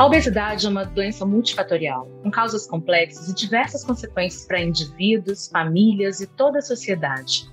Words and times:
A 0.00 0.06
obesidade 0.06 0.64
é 0.64 0.68
uma 0.70 0.86
doença 0.86 1.26
multifatorial, 1.26 2.06
com 2.22 2.30
causas 2.30 2.66
complexas 2.66 3.28
e 3.28 3.34
diversas 3.34 3.84
consequências 3.84 4.46
para 4.46 4.58
indivíduos, 4.58 5.48
famílias 5.48 6.22
e 6.22 6.26
toda 6.26 6.60
a 6.60 6.62
sociedade. 6.62 7.46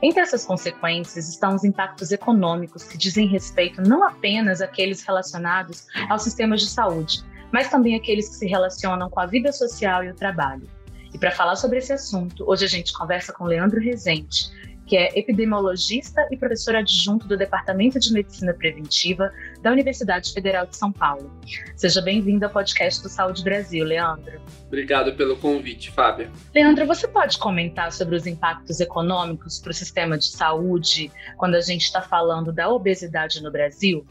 Entre 0.00 0.18
essas 0.18 0.46
consequências 0.46 1.28
estão 1.28 1.54
os 1.54 1.62
impactos 1.62 2.10
econômicos 2.10 2.84
que 2.84 2.96
dizem 2.96 3.26
respeito 3.26 3.82
não 3.82 4.02
apenas 4.02 4.62
àqueles 4.62 5.02
relacionados 5.02 5.88
aos 6.08 6.22
sistemas 6.22 6.62
de 6.62 6.70
saúde, 6.70 7.22
mas 7.52 7.68
também 7.68 7.94
aqueles 7.94 8.30
que 8.30 8.36
se 8.36 8.46
relacionam 8.46 9.10
com 9.10 9.20
a 9.20 9.26
vida 9.26 9.52
social 9.52 10.02
e 10.02 10.08
o 10.08 10.14
trabalho. 10.14 10.66
E 11.12 11.18
para 11.18 11.32
falar 11.32 11.56
sobre 11.56 11.80
esse 11.80 11.92
assunto, 11.92 12.50
hoje 12.50 12.64
a 12.64 12.68
gente 12.68 12.94
conversa 12.94 13.30
com 13.30 13.44
Leandro 13.44 13.78
Rezende, 13.78 14.50
que 14.86 14.96
é 14.96 15.16
epidemiologista 15.18 16.26
e 16.30 16.36
professor 16.36 16.74
adjunto 16.74 17.28
do 17.28 17.36
Departamento 17.36 18.00
de 18.00 18.12
Medicina 18.12 18.54
Preventiva 18.54 19.30
da 19.62 19.70
Universidade 19.70 20.32
Federal 20.32 20.66
de 20.66 20.76
São 20.76 20.90
Paulo. 20.90 21.30
Seja 21.76 22.00
bem-vindo 22.00 22.44
ao 22.44 22.50
podcast 22.50 23.02
do 23.02 23.08
Saúde 23.08 23.42
Brasil, 23.44 23.84
Leandro. 23.84 24.40
Obrigado 24.66 25.14
pelo 25.14 25.36
convite, 25.36 25.90
Fábia. 25.90 26.30
Leandro, 26.54 26.86
você 26.86 27.06
pode 27.06 27.38
comentar 27.38 27.92
sobre 27.92 28.16
os 28.16 28.26
impactos 28.26 28.80
econômicos 28.80 29.58
para 29.58 29.70
o 29.70 29.74
sistema 29.74 30.16
de 30.16 30.26
saúde 30.26 31.10
quando 31.36 31.56
a 31.56 31.60
gente 31.60 31.82
está 31.82 32.00
falando 32.00 32.52
da 32.52 32.68
obesidade 32.70 33.42
no 33.42 33.50
Brasil? 33.50 34.06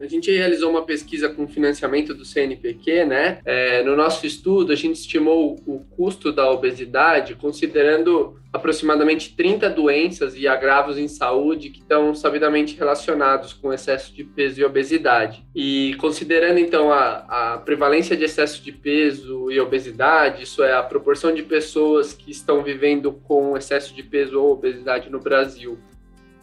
A 0.00 0.06
gente 0.06 0.30
realizou 0.30 0.70
uma 0.70 0.82
pesquisa 0.82 1.28
com 1.28 1.48
financiamento 1.48 2.14
do 2.14 2.24
CNPq, 2.24 3.04
né? 3.04 3.40
É, 3.44 3.82
no 3.82 3.96
nosso 3.96 4.26
estudo, 4.26 4.72
a 4.72 4.76
gente 4.76 4.96
estimou 4.96 5.56
o 5.66 5.80
custo 5.96 6.32
da 6.32 6.48
obesidade 6.50 7.34
considerando 7.34 8.38
aproximadamente 8.52 9.34
30 9.36 9.68
doenças 9.68 10.34
e 10.36 10.48
agravos 10.48 10.98
em 10.98 11.06
saúde 11.06 11.70
que 11.70 11.80
estão 11.80 12.14
sabidamente 12.14 12.76
relacionados 12.76 13.52
com 13.52 13.72
excesso 13.72 14.14
de 14.14 14.24
peso 14.24 14.60
e 14.60 14.64
obesidade. 14.64 15.44
E 15.54 15.94
considerando 15.98 16.58
então 16.58 16.92
a, 16.92 17.54
a 17.54 17.58
prevalência 17.58 18.16
de 18.16 18.24
excesso 18.24 18.62
de 18.62 18.72
peso 18.72 19.50
e 19.50 19.60
obesidade, 19.60 20.44
isso 20.44 20.62
é 20.62 20.72
a 20.72 20.82
proporção 20.82 21.34
de 21.34 21.42
pessoas 21.42 22.12
que 22.12 22.30
estão 22.30 22.62
vivendo 22.62 23.12
com 23.12 23.56
excesso 23.56 23.94
de 23.94 24.02
peso 24.02 24.40
ou 24.40 24.52
obesidade 24.52 25.10
no 25.10 25.20
Brasil, 25.20 25.78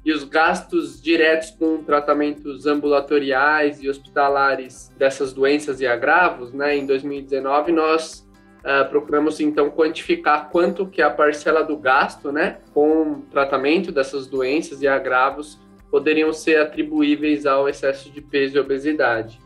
e 0.05 0.13
os 0.13 0.23
gastos 0.23 1.01
diretos 1.01 1.49
com 1.49 1.83
tratamentos 1.83 2.67
ambulatoriais 2.67 3.81
e 3.81 3.89
hospitalares 3.89 4.93
dessas 4.95 5.33
doenças 5.33 5.81
e 5.81 5.87
agravos, 5.87 6.53
né? 6.53 6.77
Em 6.77 6.85
2019 6.85 7.71
nós 7.71 8.25
uh, 8.59 8.87
procuramos 8.87 9.39
então 9.39 9.71
quantificar 9.71 10.51
quanto 10.51 10.85
que 10.85 11.01
a 11.01 11.09
parcela 11.09 11.63
do 11.63 11.75
gasto, 11.75 12.31
né, 12.31 12.59
com 12.71 13.21
tratamento 13.31 13.91
dessas 13.91 14.27
doenças 14.27 14.83
e 14.83 14.87
agravos 14.87 15.59
poderiam 15.89 16.31
ser 16.31 16.57
atribuíveis 16.57 17.47
ao 17.47 17.67
excesso 17.67 18.11
de 18.11 18.21
peso 18.21 18.57
e 18.57 18.59
obesidade. 18.59 19.39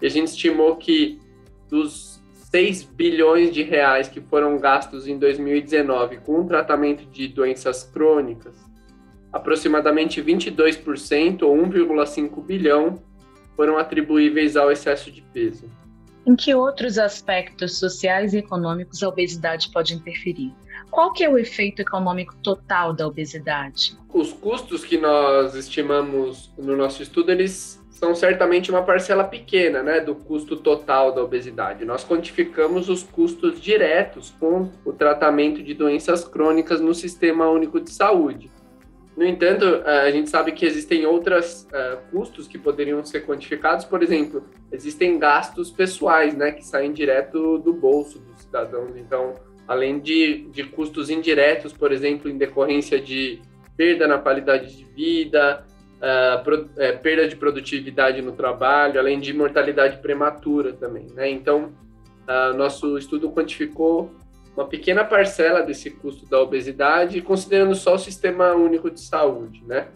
E 0.00 0.06
a 0.06 0.10
gente 0.10 0.28
estimou 0.28 0.76
que 0.76 1.18
dos 1.68 2.22
6 2.52 2.84
bilhões 2.84 3.52
de 3.52 3.62
reais 3.62 4.08
que 4.08 4.20
foram 4.20 4.58
gastos 4.58 5.08
em 5.08 5.18
2019 5.18 6.18
com 6.18 6.40
o 6.40 6.46
tratamento 6.46 7.04
de 7.06 7.26
doenças 7.26 7.82
crônicas, 7.82 8.67
aproximadamente 9.32 10.22
22%, 10.22 11.42
ou 11.42 11.56
1,5 11.56 12.44
bilhão, 12.44 13.02
foram 13.56 13.76
atribuíveis 13.76 14.56
ao 14.56 14.70
excesso 14.70 15.10
de 15.10 15.20
peso. 15.20 15.68
Em 16.26 16.36
que 16.36 16.54
outros 16.54 16.98
aspectos 16.98 17.78
sociais 17.78 18.34
e 18.34 18.38
econômicos 18.38 19.02
a 19.02 19.08
obesidade 19.08 19.70
pode 19.72 19.94
interferir? 19.94 20.54
Qual 20.90 21.12
que 21.12 21.24
é 21.24 21.28
o 21.28 21.38
efeito 21.38 21.80
econômico 21.80 22.34
total 22.42 22.92
da 22.92 23.06
obesidade? 23.06 23.96
Os 24.12 24.32
custos 24.32 24.84
que 24.84 24.96
nós 24.96 25.54
estimamos 25.54 26.52
no 26.58 26.76
nosso 26.76 27.02
estudo, 27.02 27.30
eles 27.32 27.82
são 27.90 28.14
certamente 28.14 28.70
uma 28.70 28.82
parcela 28.82 29.24
pequena 29.24 29.82
né, 29.82 30.00
do 30.00 30.14
custo 30.14 30.56
total 30.56 31.12
da 31.12 31.22
obesidade. 31.22 31.84
Nós 31.84 32.04
quantificamos 32.04 32.88
os 32.88 33.02
custos 33.02 33.60
diretos 33.60 34.32
com 34.38 34.70
o 34.84 34.92
tratamento 34.92 35.62
de 35.62 35.74
doenças 35.74 36.24
crônicas 36.24 36.80
no 36.80 36.94
Sistema 36.94 37.50
Único 37.50 37.80
de 37.80 37.90
Saúde. 37.90 38.50
No 39.18 39.26
entanto, 39.26 39.64
eh, 39.64 40.02
a 40.06 40.10
gente 40.12 40.30
sabe 40.30 40.52
que 40.52 40.64
existem 40.64 41.04
outros 41.04 41.64
uh, 41.72 41.76
eh, 41.76 41.98
custos 42.12 42.46
que 42.46 42.56
poderiam 42.56 43.04
ser 43.04 43.26
quantificados. 43.26 43.84
Por 43.84 44.00
exemplo, 44.00 44.44
existem 44.70 45.18
gastos 45.18 45.72
pessoais, 45.72 46.36
né, 46.36 46.52
que 46.52 46.64
saem 46.64 46.92
direto 46.92 47.58
do 47.58 47.72
bolso 47.72 48.20
dos 48.20 48.42
cidadãos. 48.42 48.96
Então, 48.96 49.34
além 49.66 49.98
de, 49.98 50.48
de 50.52 50.62
custos 50.62 51.10
indiretos, 51.10 51.72
por 51.72 51.90
exemplo, 51.90 52.30
em 52.30 52.38
decorrência 52.38 53.00
de 53.00 53.42
perda 53.76 54.06
na 54.06 54.18
qualidade 54.18 54.76
de 54.76 54.84
vida, 54.84 55.66
uh, 55.96 56.44
pro, 56.44 56.68
perda 57.02 57.26
de 57.26 57.34
produtividade 57.34 58.22
no 58.22 58.30
trabalho, 58.30 59.00
além 59.00 59.18
de 59.18 59.34
mortalidade 59.34 59.96
prematura 60.00 60.74
também. 60.74 61.08
Né? 61.12 61.28
Então, 61.28 61.72
uh, 62.22 62.56
nosso 62.56 62.96
estudo 62.96 63.32
quantificou 63.32 64.12
uma 64.58 64.66
pequena 64.66 65.04
parcela 65.04 65.62
desse 65.62 65.88
custo 65.88 66.26
da 66.26 66.40
obesidade, 66.42 67.22
considerando 67.22 67.76
só 67.76 67.94
o 67.94 67.98
sistema 67.98 68.54
único 68.54 68.90
de 68.90 69.00
saúde, 69.00 69.62
né? 69.64 69.86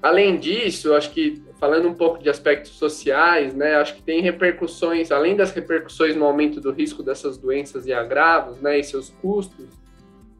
Além 0.00 0.38
disso, 0.38 0.94
acho 0.94 1.10
que 1.10 1.42
falando 1.58 1.88
um 1.88 1.94
pouco 1.94 2.22
de 2.22 2.30
aspectos 2.30 2.72
sociais, 2.72 3.54
né, 3.54 3.74
acho 3.74 3.96
que 3.96 4.02
tem 4.02 4.20
repercussões, 4.20 5.10
além 5.10 5.36
das 5.36 5.52
repercussões 5.52 6.14
no 6.16 6.24
aumento 6.24 6.60
do 6.60 6.70
risco 6.70 7.02
dessas 7.02 7.36
doenças 7.36 7.86
e 7.86 7.92
agravos, 7.92 8.60
né, 8.60 8.78
e 8.78 8.84
seus 8.84 9.10
custos, 9.10 9.66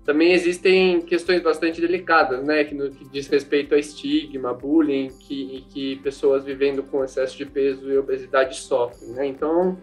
também 0.05 0.33
existem 0.33 1.01
questões 1.01 1.41
bastante 1.41 1.81
delicadas, 1.81 2.45
né, 2.45 2.65
que, 2.65 2.75
no, 2.75 2.91
que 2.91 3.05
diz 3.05 3.29
respeito 3.29 3.75
a 3.75 3.79
estigma, 3.79 4.53
bullying, 4.53 5.09
que, 5.21 5.65
que 5.69 5.97
pessoas 5.97 6.45
vivendo 6.45 6.83
com 6.83 7.05
excesso 7.05 7.37
de 7.37 7.47
peso 7.47 7.89
e 7.91 7.99
obesidade 7.99 8.57
sofrem, 8.57 9.11
né. 9.11 9.27
Então, 9.27 9.79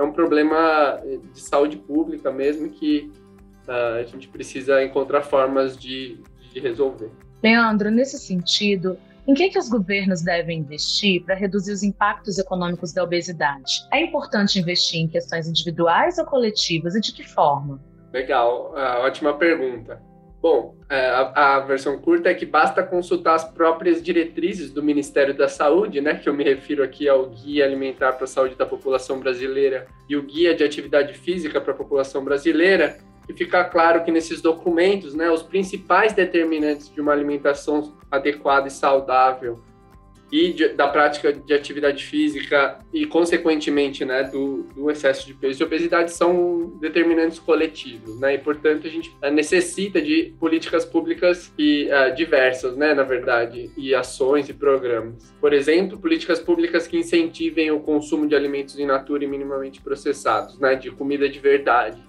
é 0.00 0.04
um 0.04 0.12
problema 0.12 0.98
de 1.32 1.40
saúde 1.40 1.76
pública 1.76 2.30
mesmo 2.30 2.70
que 2.70 3.10
uh, 3.68 4.00
a 4.00 4.02
gente 4.02 4.28
precisa 4.28 4.82
encontrar 4.82 5.22
formas 5.22 5.76
de, 5.76 6.18
de 6.52 6.60
resolver. 6.60 7.10
Leandro, 7.42 7.90
nesse 7.90 8.18
sentido, 8.18 8.98
em 9.26 9.34
que, 9.34 9.48
que 9.50 9.58
os 9.58 9.68
governos 9.68 10.22
devem 10.22 10.60
investir 10.60 11.22
para 11.24 11.34
reduzir 11.34 11.72
os 11.72 11.82
impactos 11.82 12.38
econômicos 12.38 12.92
da 12.92 13.04
obesidade? 13.04 13.86
É 13.92 14.00
importante 14.00 14.58
investir 14.58 15.00
em 15.00 15.08
questões 15.08 15.46
individuais 15.46 16.18
ou 16.18 16.24
coletivas 16.24 16.94
e 16.94 17.00
de 17.00 17.12
que 17.12 17.28
forma? 17.28 17.80
Legal, 18.12 18.72
uh, 18.74 19.04
ótima 19.04 19.34
pergunta. 19.34 20.02
Bom, 20.42 20.74
é, 20.88 21.06
a, 21.06 21.56
a, 21.56 21.60
versão 21.60 21.98
curta 21.98 22.30
é 22.30 22.34
que 22.34 22.46
basta 22.46 22.82
consultar 22.82 23.34
as 23.34 23.44
próprias 23.44 24.02
diretrizes 24.02 24.70
do 24.70 24.82
Ministério 24.82 25.36
da 25.36 25.48
Saúde, 25.48 26.00
né, 26.00 26.14
que 26.14 26.30
eu 26.30 26.34
me 26.34 26.42
refiro 26.42 26.82
aqui 26.82 27.06
ao 27.06 27.26
Guia 27.26 27.66
Alimentar 27.66 28.12
para 28.12 28.24
a 28.24 28.26
Saúde 28.26 28.54
da 28.54 28.64
População 28.64 29.20
Brasileira 29.20 29.86
e 30.08 30.16
o 30.16 30.22
Guia 30.22 30.54
de 30.54 30.64
Atividade 30.64 31.12
Física 31.12 31.60
para 31.60 31.72
a 31.72 31.76
População 31.76 32.24
Brasileira, 32.24 32.98
e 33.28 33.34
fica 33.34 33.62
claro 33.64 34.02
que 34.02 34.10
nesses 34.10 34.40
documentos, 34.40 35.14
né, 35.14 35.30
os 35.30 35.42
principais 35.42 36.14
determinantes 36.14 36.92
de 36.92 37.02
uma 37.02 37.12
alimentação 37.12 37.94
adequada 38.10 38.66
e 38.66 38.70
saudável 38.70 39.60
e 40.32 40.52
de, 40.52 40.68
da 40.68 40.86
prática 40.86 41.32
de 41.32 41.52
atividade 41.52 42.04
física 42.04 42.78
e, 42.92 43.04
consequentemente, 43.04 44.04
né, 44.04 44.22
do, 44.22 44.62
do, 44.74 44.90
excesso 44.90 45.26
de 45.26 45.34
peso 45.34 45.62
e 45.62 45.66
obesidade 45.66 46.12
são 46.12 46.78
determinantes 46.80 47.38
coletivos, 47.38 48.18
né, 48.20 48.34
e, 48.34 48.38
portanto, 48.38 48.86
a 48.86 48.90
gente 48.90 49.12
eh, 49.20 49.30
necessita 49.30 50.00
de 50.00 50.32
políticas 50.38 50.84
públicas 50.84 51.52
e, 51.58 51.88
uh, 51.88 52.14
diversas, 52.14 52.76
né, 52.76 52.94
na 52.94 53.02
verdade, 53.02 53.72
e 53.76 53.92
ações 53.94 54.48
e 54.48 54.54
programas. 54.54 55.34
Por 55.40 55.52
exemplo, 55.52 55.98
políticas 55.98 56.38
públicas 56.38 56.86
que 56.86 56.96
incentivem 56.96 57.70
o 57.72 57.80
consumo 57.80 58.26
de 58.28 58.36
alimentos 58.36 58.78
in 58.78 58.86
natura 58.86 59.24
e 59.24 59.26
minimamente 59.26 59.80
processados, 59.80 60.58
né, 60.60 60.76
de 60.76 60.90
comida 60.92 61.28
de 61.28 61.40
verdade, 61.40 62.00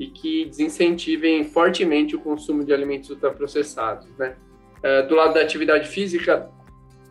e 0.00 0.08
que 0.08 0.46
desincentivem 0.46 1.44
fortemente 1.44 2.16
o 2.16 2.20
consumo 2.20 2.64
de 2.64 2.72
alimentos 2.72 3.08
ultraprocessados, 3.10 4.08
né. 4.18 4.34
Uh, 4.82 5.06
do 5.06 5.14
lado 5.14 5.34
da 5.34 5.40
atividade 5.40 5.88
física, 5.88 6.50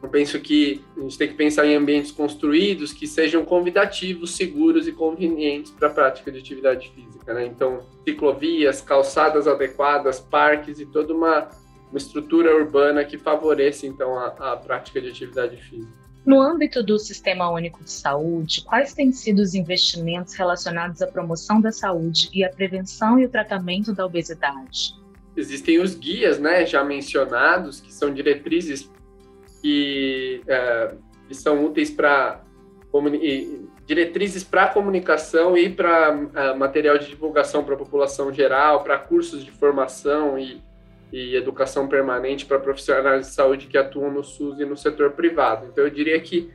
eu 0.02 0.10
penso 0.10 0.40
que 0.40 0.84
a 0.98 1.02
gente 1.02 1.18
tem 1.18 1.28
que 1.28 1.36
pensar 1.36 1.66
em 1.66 1.76
ambientes 1.76 2.12
construídos 2.12 2.92
que 2.92 3.06
sejam 3.06 3.46
convidativos, 3.46 4.36
seguros 4.36 4.88
e 4.88 4.92
convenientes 4.92 5.72
para 5.72 5.90
a 5.90 5.92
prática 5.92 6.32
de 6.32 6.40
atividade 6.40 6.90
física. 6.90 7.34
Né? 7.34 7.46
Então, 7.46 7.86
ciclovias, 8.04 8.82
calçadas 8.82 9.48
adequadas, 9.48 10.20
parques 10.20 10.80
e 10.80 10.86
toda 10.88 11.14
uma, 11.14 11.50
uma 11.90 11.98
estrutura 11.98 12.56
urbana 12.56 13.06
que 13.06 13.18
favoreça 13.18 13.86
então 13.86 14.18
a, 14.18 14.28
a 14.54 14.58
prática 14.58 15.00
de 15.00 15.10
atividade 15.10 15.58
física. 15.58 16.02
No 16.26 16.40
âmbito 16.40 16.84
do 16.84 17.00
Sistema 17.00 17.50
Único 17.50 17.84
de 17.84 17.92
Saúde, 17.92 18.64
quais 18.64 18.94
têm 18.94 19.12
sido 19.12 19.40
os 19.40 19.56
investimentos 19.56 20.36
relacionados 20.36 21.02
à 21.02 21.08
promoção 21.08 21.60
da 21.60 21.72
saúde 21.72 22.30
e 22.34 22.44
à 22.44 22.50
prevenção 22.50 23.20
e 23.20 23.26
o 23.26 23.30
tratamento 23.30 23.94
da 23.94 24.06
obesidade? 24.06 24.96
Existem 25.36 25.80
os 25.80 25.96
guias, 25.96 26.38
né, 26.38 26.66
já 26.66 26.84
mencionados, 26.84 27.80
que 27.80 27.92
são 27.92 28.14
diretrizes 28.14 28.90
que, 29.62 30.42
é, 30.48 30.96
são 31.32 31.64
úteis 31.64 31.90
para 31.90 32.42
diretrizes 33.86 34.44
para 34.44 34.68
comunicação 34.68 35.58
e 35.58 35.70
para 35.70 36.14
uh, 36.14 36.58
material 36.58 36.98
de 36.98 37.08
divulgação 37.08 37.64
para 37.64 37.76
a 37.76 37.78
população 37.78 38.34
geral, 38.34 38.84
para 38.84 38.98
cursos 38.98 39.46
de 39.46 39.52
formação 39.52 40.38
e, 40.38 40.62
e 41.12 41.36
educação 41.36 41.88
permanente 41.88 42.46
para 42.46 42.60
profissionais 42.60 43.28
de 43.28 43.34
saúde 43.34 43.68
que 43.68 43.78
atuam 43.78 44.12
no 44.12 44.24
SUS 44.24 44.60
e 44.60 44.66
no 44.66 44.76
setor 44.76 45.12
privado. 45.12 45.68
Então, 45.68 45.86
eu 45.86 45.90
diria 45.90 46.20
que 46.20 46.52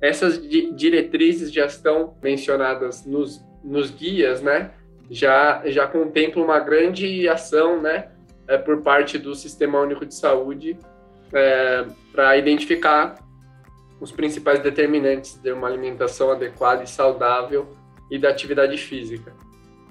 essas 0.00 0.40
di 0.40 0.72
diretrizes 0.72 1.52
já 1.52 1.66
estão 1.66 2.16
mencionadas 2.22 3.04
nos, 3.04 3.44
nos 3.62 3.90
guias, 3.90 4.40
né? 4.40 4.70
Já, 5.10 5.62
já 5.66 5.86
contemplam 5.86 6.44
uma 6.44 6.58
grande 6.58 7.28
ação, 7.28 7.80
né? 7.80 8.08
É, 8.48 8.58
por 8.58 8.82
parte 8.82 9.18
do 9.18 9.34
Sistema 9.34 9.80
Único 9.80 10.04
de 10.04 10.14
Saúde 10.14 10.76
é, 11.32 11.86
para 12.12 12.36
identificar 12.36 13.16
os 14.00 14.10
principais 14.10 14.60
determinantes 14.60 15.38
de 15.40 15.52
uma 15.52 15.68
alimentação 15.68 16.30
adequada 16.30 16.82
e 16.82 16.88
saudável 16.88 17.68
e 18.10 18.18
da 18.18 18.28
atividade 18.28 18.76
física. 18.76 19.32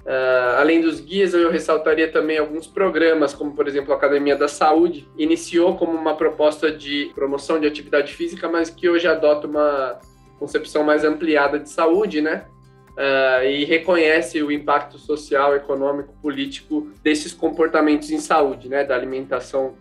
Uh, 0.04 0.58
além 0.58 0.80
dos 0.80 1.00
guias, 1.00 1.32
eu 1.32 1.48
ressaltaria 1.48 2.10
também 2.10 2.36
alguns 2.36 2.66
programas, 2.66 3.32
como 3.32 3.54
por 3.54 3.68
exemplo 3.68 3.92
a 3.92 3.96
Academia 3.96 4.36
da 4.36 4.48
Saúde, 4.48 5.08
iniciou 5.16 5.76
como 5.76 5.92
uma 5.92 6.16
proposta 6.16 6.72
de 6.72 7.12
promoção 7.14 7.60
de 7.60 7.66
atividade 7.66 8.12
física, 8.12 8.48
mas 8.48 8.68
que 8.68 8.88
hoje 8.88 9.06
adota 9.06 9.46
uma 9.46 10.00
concepção 10.40 10.82
mais 10.82 11.04
ampliada 11.04 11.58
de 11.58 11.70
saúde, 11.70 12.20
né? 12.20 12.44
Uh, 12.90 13.44
e 13.46 13.64
reconhece 13.64 14.42
o 14.42 14.50
impacto 14.50 14.98
social, 14.98 15.54
econômico, 15.54 16.12
político 16.20 16.90
desses 17.02 17.32
comportamentos 17.32 18.10
em 18.10 18.18
saúde, 18.18 18.68
né? 18.68 18.84
Da 18.84 18.96
alimentação 18.96 19.74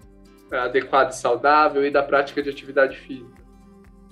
adequada 0.51 1.11
e 1.11 1.15
saudável 1.15 1.85
e 1.85 1.91
da 1.91 2.03
prática 2.03 2.41
de 2.41 2.49
atividade 2.49 2.97
física. 2.97 3.41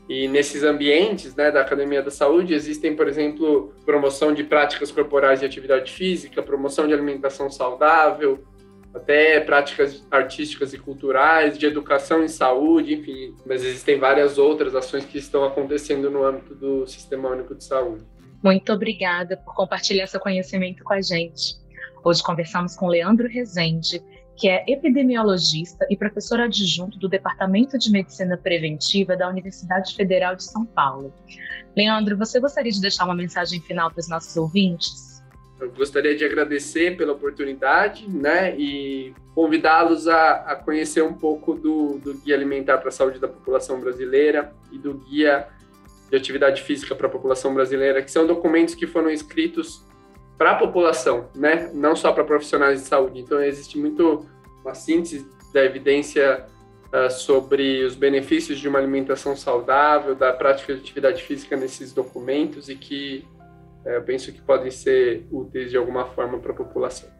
E 0.09 0.27
nesses 0.27 0.63
ambientes 0.63 1.35
né, 1.35 1.51
da 1.51 1.61
Academia 1.61 2.01
da 2.01 2.09
Saúde 2.09 2.55
existem, 2.55 2.95
por 2.95 3.07
exemplo, 3.07 3.73
promoção 3.85 4.33
de 4.33 4.43
práticas 4.43 4.91
corporais 4.91 5.39
de 5.39 5.45
atividade 5.45 5.91
física, 5.91 6.41
promoção 6.41 6.87
de 6.87 6.93
alimentação 6.93 7.49
saudável, 7.51 8.43
até 8.91 9.39
práticas 9.39 10.03
artísticas 10.09 10.73
e 10.73 10.79
culturais, 10.79 11.57
de 11.59 11.67
educação 11.67 12.23
em 12.23 12.27
saúde, 12.27 12.95
enfim. 12.95 13.35
Mas 13.45 13.63
existem 13.63 13.99
várias 13.99 14.39
outras 14.39 14.73
ações 14.73 15.05
que 15.05 15.19
estão 15.19 15.43
acontecendo 15.43 16.09
no 16.09 16.25
âmbito 16.25 16.55
do 16.55 16.87
Sistema 16.87 17.29
Único 17.29 17.53
de 17.53 17.63
Saúde. 17.63 18.03
Muito 18.43 18.73
obrigada 18.73 19.37
por 19.37 19.53
compartilhar 19.53 20.07
seu 20.07 20.19
conhecimento 20.19 20.83
com 20.83 20.93
a 20.93 21.01
gente. 21.01 21.55
Hoje 22.03 22.23
conversamos 22.23 22.75
com 22.75 22.87
Leandro 22.87 23.27
Rezende, 23.27 24.01
que 24.39 24.47
é 24.47 24.63
epidemiologista 24.67 25.85
e 25.89 25.97
professor 25.97 26.39
adjunto 26.39 26.97
do 26.97 27.09
Departamento 27.09 27.77
de 27.77 27.91
Medicina 27.91 28.37
Preventiva 28.37 29.17
da 29.17 29.27
Universidade 29.27 29.93
Federal 29.93 30.33
de 30.33 30.45
São 30.45 30.65
Paulo. 30.65 31.13
Leandro, 31.75 32.17
você 32.17 32.39
gostaria 32.39 32.71
de 32.71 32.79
deixar 32.79 33.03
uma 33.03 33.15
mensagem 33.15 33.59
final 33.59 33.91
para 33.91 33.99
os 33.99 34.07
nossos 34.07 34.37
ouvintes? 34.37 35.21
Eu 35.59 35.69
gostaria 35.73 36.15
de 36.15 36.23
agradecer 36.23 36.95
pela 36.95 37.11
oportunidade, 37.11 38.09
né, 38.09 38.57
e 38.57 39.13
convidá-los 39.35 40.07
a, 40.07 40.35
a, 40.35 40.55
conhecer 40.55 41.03
um 41.03 41.13
pouco 41.13 41.53
do, 41.53 41.97
do 41.97 42.13
Guia 42.13 42.35
Alimentar 42.35 42.77
para 42.77 42.87
a 42.87 42.91
Saúde 42.93 43.19
da 43.19 43.27
População 43.27 43.81
Brasileira 43.81 44.53
e 44.71 44.77
do 44.77 44.93
Guia 44.93 45.49
de 46.09 46.15
Atividade 46.15 46.63
Física 46.63 46.95
para 46.95 47.07
a 47.07 47.09
População 47.09 47.53
Brasileira, 47.53 48.01
que 48.01 48.09
são 48.09 48.25
documentos 48.25 48.73
que 48.73 48.87
foram 48.87 49.09
escritos 49.09 49.83
para 50.39 50.51
a 50.51 50.55
população, 50.55 51.27
né? 51.35 51.69
Não 51.73 51.97
só 51.97 52.13
para 52.13 52.23
profissionais 52.23 52.81
de 52.81 52.87
saúde. 52.87 53.19
Então 53.19 53.43
existe 53.43 53.77
muito 53.77 54.25
uma 54.63 54.73
síntese 54.73 55.27
da 55.53 55.65
evidência 55.65 56.45
uh, 56.93 57.11
sobre 57.11 57.83
os 57.83 57.93
benefícios 57.93 58.57
de 58.57 58.69
uma 58.69 58.79
alimentação 58.79 59.35
saudável, 59.35 60.15
da 60.15 60.31
prática 60.31 60.73
de 60.73 60.79
atividade 60.79 61.21
física 61.23 61.57
nesses 61.57 61.91
documentos 61.91 62.69
e 62.69 62.75
que 62.75 63.27
uh, 63.85 63.89
eu 63.89 64.03
penso 64.03 64.31
que 64.31 64.41
podem 64.41 64.71
ser 64.71 65.27
úteis 65.29 65.71
de 65.71 65.75
alguma 65.77 66.05
forma 66.05 66.39
para 66.39 66.53
a 66.53 66.55
população. 66.55 67.18